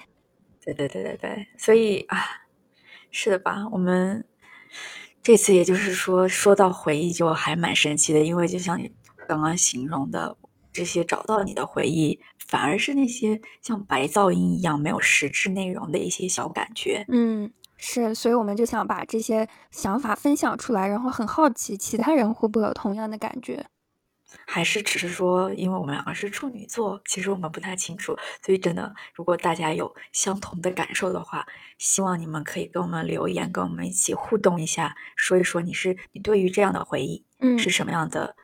[0.63, 2.19] 对对对对对，所以啊，
[3.13, 3.67] 是的吧？
[3.71, 4.27] 我们
[5.23, 8.93] 这次也就是说，说到回忆就还蛮神奇的，因为就像你
[9.29, 10.37] 刚刚形容的。
[10.73, 17.07] 这些找到你的回忆，反而是那些像白噪音一样没有实质内容的一些小感觉。
[17.09, 23.67] 嗯，是，所以我们就想把这些想法分享出来，然后很好奇其他人会不会有同样的感觉，
[24.47, 28.17] 还是只是说，因为我们两个是处女座，其实我们不太清楚。
[28.43, 31.47] 所以真的，如果大家有相同的感受的话，
[31.79, 38.35] 希望你们可以跟我们留言，跟我们一起互动一下，说一说你是你对于这样的回忆，嗯，是什么样的。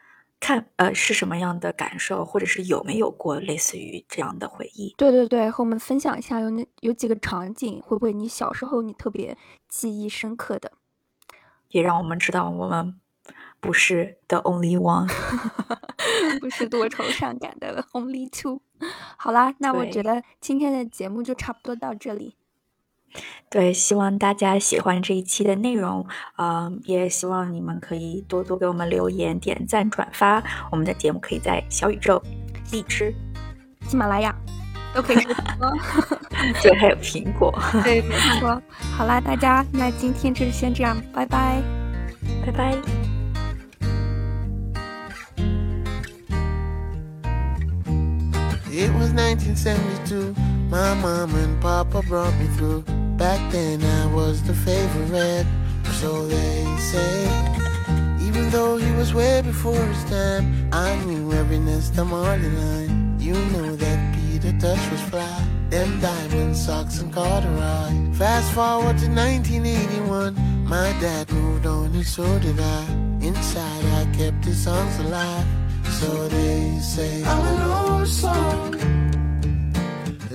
[0.43, 4.93] 看，呃，是什么样的感受，或者是有没有过类似于这样的回忆？
[4.99, 9.39] 对对对，和我们分享一下，有那有几个场景，会不会你小时候你特别
[9.69, 10.73] 记忆深刻的？
[11.69, 12.99] 也让我们知道，我们
[13.61, 15.09] 不是 the only one，
[16.41, 18.61] 不是多愁善感的 only two。
[19.17, 22.35] 好啦，那我觉得今天的节目就差不多到这里。
[23.51, 26.07] 对，希望大家喜欢这一期的内容，
[26.39, 30.43] 嗯，也希望你们可以多多给我们留言、点赞、转发。
[30.71, 32.23] 我们的节目可以在小宇宙、
[32.71, 33.15] 荔枝、
[33.87, 34.35] 喜马拉雅
[34.95, 35.77] 都可以收听哦。
[36.63, 37.53] 对，还有苹果。
[37.85, 38.61] 对，没错。
[38.97, 41.63] 好啦，大家，那今天就先这样，拜拜，
[42.47, 43.12] 拜拜。
[48.75, 50.35] It was 1972.
[50.71, 52.81] My mom and papa brought me through.
[53.19, 55.47] Back then I was the favorite,
[56.01, 57.25] so they say.
[58.27, 63.21] Even though he was way before his time, I knew every Nesta Marley line.
[63.21, 65.45] You know that Peter Touch was fly.
[65.69, 68.15] Them diamond socks and corduroy.
[68.15, 72.85] Fast forward to 1981, my dad moved on and so did I.
[73.21, 75.47] Inside I kept his songs alive,
[76.03, 77.23] so they say.
[77.33, 78.71] I'm an old song,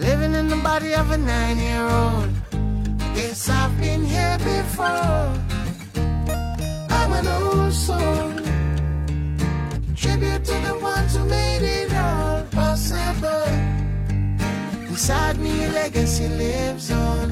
[0.07, 2.30] living in the body of a nine-year-old.
[3.15, 5.28] Guess I've been here before.
[6.97, 8.30] I'm an old soul.
[10.01, 13.47] Tribute to the ones who made it all possible.
[14.91, 17.26] Inside me, a legacy lives on.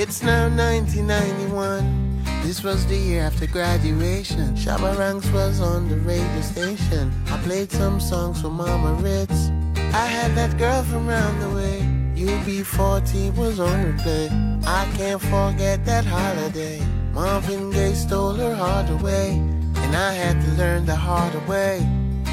[0.00, 2.03] It's now 1991.
[2.44, 4.54] This was the year after graduation.
[4.54, 7.10] Shabba Ranks was on the radio station.
[7.28, 9.48] I played some songs for Mama Ritz.
[9.94, 11.80] I had that girl from round the way.
[12.14, 14.66] UB40 was on her replay.
[14.66, 16.82] I can't forget that holiday.
[17.14, 19.30] Marvin Gaye stole her heart away.
[19.76, 21.80] And I had to learn the hard way.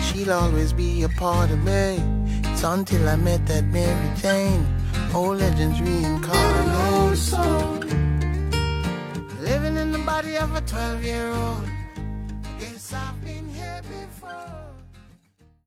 [0.04, 2.04] She'll always be a part of me.
[2.52, 4.68] It's until I met that Mary Jane.
[5.16, 6.62] Old legends reincarnate
[10.06, 11.64] body of a 12 year old.